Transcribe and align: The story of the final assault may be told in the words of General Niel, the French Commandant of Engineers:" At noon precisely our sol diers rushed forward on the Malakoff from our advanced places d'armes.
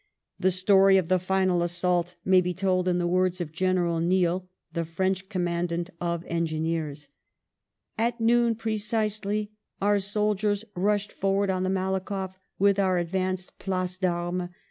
The 0.39 0.49
story 0.49 0.97
of 0.97 1.09
the 1.09 1.19
final 1.19 1.61
assault 1.61 2.15
may 2.25 2.41
be 2.41 2.55
told 2.55 2.87
in 2.87 2.97
the 2.97 3.05
words 3.05 3.39
of 3.39 3.51
General 3.51 3.99
Niel, 3.99 4.49
the 4.73 4.83
French 4.83 5.29
Commandant 5.29 5.91
of 6.01 6.25
Engineers:" 6.25 7.09
At 8.07 8.19
noon 8.19 8.55
precisely 8.55 9.51
our 9.79 9.99
sol 9.99 10.35
diers 10.35 10.63
rushed 10.73 11.11
forward 11.13 11.51
on 11.51 11.61
the 11.61 11.69
Malakoff 11.69 12.33
from 12.57 12.73
our 12.79 12.97
advanced 12.97 13.59
places 13.59 13.99
d'armes. 13.99 14.49